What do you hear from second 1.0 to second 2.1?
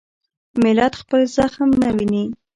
خپل زخم نه